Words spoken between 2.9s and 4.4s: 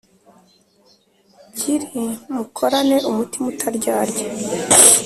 umutima utaryarya